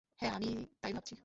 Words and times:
হ্যাঁ, 0.19 0.31
আমিও 0.35 0.51
তাই 0.81 0.91
ভাবছি। 0.93 1.13